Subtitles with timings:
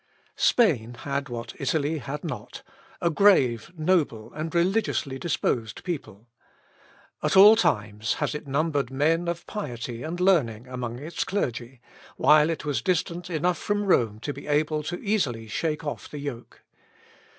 [0.37, 2.63] Spain had what Italy had not
[3.01, 6.27] a grave, noble, and religiously disposed people.
[7.21, 11.81] At all times has it numbered men of piety and learning among its clergy,
[12.17, 16.17] while it was distant enough from Rome to be able easily to shake off the
[16.17, 16.63] yoke.